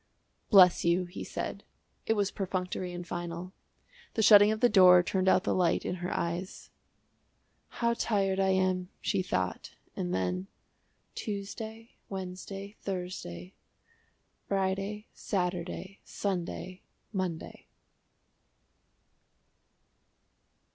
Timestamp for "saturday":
15.13-15.99